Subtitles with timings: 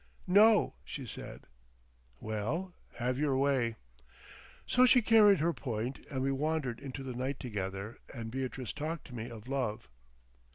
[0.41, 1.41] —""No!" she said.
[2.19, 3.75] "Well, have your way."
[4.65, 9.05] So she carried her point, and we wandered into the night together and Beatrice talked
[9.09, 9.89] to me of love....